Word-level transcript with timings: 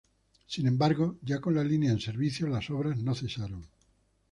Sin 0.47 0.65
embargo, 0.65 1.19
ya 1.21 1.39
con 1.39 1.53
la 1.53 1.63
línea 1.63 1.91
en 1.91 1.99
servicio, 1.99 2.47
las 2.47 2.71
obras 2.71 2.97
no 2.97 3.13
cesaron. 3.13 3.67